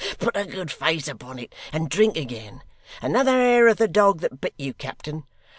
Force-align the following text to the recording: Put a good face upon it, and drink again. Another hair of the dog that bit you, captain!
Put 0.17 0.35
a 0.35 0.45
good 0.47 0.71
face 0.71 1.07
upon 1.07 1.37
it, 1.37 1.53
and 1.71 1.87
drink 1.87 2.17
again. 2.17 2.63
Another 3.03 3.33
hair 3.33 3.67
of 3.67 3.77
the 3.77 3.87
dog 3.87 4.21
that 4.21 4.41
bit 4.41 4.55
you, 4.57 4.73
captain! 4.73 5.25